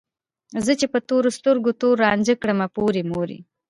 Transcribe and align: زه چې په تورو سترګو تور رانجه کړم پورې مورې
زه 0.65 0.71
چې 0.79 0.85
په 0.93 0.99
تورو 1.07 1.29
سترګو 1.37 1.71
تور 1.81 1.95
رانجه 2.03 2.35
کړم 2.41 2.59
پورې 2.75 3.01
مورې 3.11 3.39